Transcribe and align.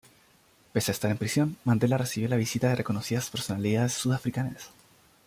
Pese 0.73 0.89
a 0.91 0.95
estar 0.95 1.11
en 1.11 1.19
prisión, 1.19 1.57
Mandela 1.63 1.95
recibió 1.99 2.27
la 2.27 2.35
visita 2.35 2.67
de 2.69 2.75
reconocidas 2.75 3.29
personalidades 3.29 3.93
sudafricanas. 3.93 4.71